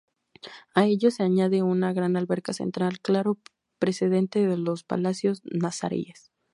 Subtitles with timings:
[0.73, 3.37] A ello se añade una gran alberca central, claro
[3.77, 6.31] precedente de los palacios nazaríes.